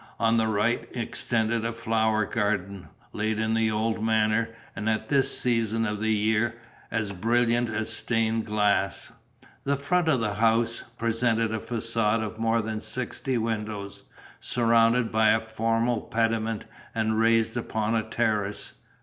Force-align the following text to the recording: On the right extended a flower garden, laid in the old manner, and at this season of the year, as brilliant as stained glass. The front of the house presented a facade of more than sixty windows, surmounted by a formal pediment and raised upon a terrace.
On 0.19 0.37
the 0.37 0.47
right 0.47 0.89
extended 0.95 1.63
a 1.63 1.71
flower 1.71 2.25
garden, 2.25 2.87
laid 3.13 3.37
in 3.37 3.53
the 3.53 3.69
old 3.69 4.03
manner, 4.03 4.49
and 4.75 4.89
at 4.89 5.09
this 5.09 5.37
season 5.39 5.85
of 5.85 5.99
the 5.99 6.11
year, 6.11 6.55
as 6.89 7.11
brilliant 7.11 7.69
as 7.69 7.93
stained 7.93 8.47
glass. 8.47 9.13
The 9.63 9.75
front 9.75 10.07
of 10.07 10.19
the 10.19 10.33
house 10.33 10.83
presented 10.97 11.53
a 11.53 11.59
facade 11.59 12.23
of 12.23 12.39
more 12.39 12.63
than 12.63 12.81
sixty 12.81 13.37
windows, 13.37 14.05
surmounted 14.39 15.11
by 15.11 15.29
a 15.29 15.39
formal 15.39 16.01
pediment 16.01 16.65
and 16.95 17.19
raised 17.19 17.55
upon 17.55 17.93
a 17.93 18.01
terrace. 18.01 18.73